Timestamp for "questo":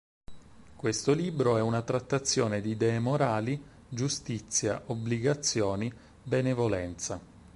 0.75-1.13